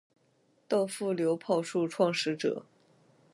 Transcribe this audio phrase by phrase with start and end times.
[0.67, 2.65] 稻富流炮术创始者。